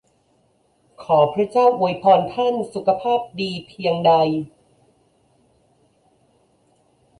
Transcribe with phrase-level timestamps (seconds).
[1.03, 4.11] ขอพระเจ้าอวยพรท่านสุขภาพดีเพียงใด!